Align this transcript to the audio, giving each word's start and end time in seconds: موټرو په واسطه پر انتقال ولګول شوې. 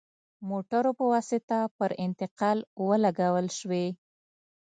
موټرو 0.49 0.91
په 0.99 1.05
واسطه 1.13 1.59
پر 1.77 1.91
انتقال 2.05 2.57
ولګول 2.87 3.47
شوې. 3.57 3.87